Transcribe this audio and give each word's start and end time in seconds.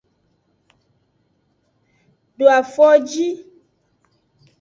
Do 2.37 2.45
afoji. 2.59 3.27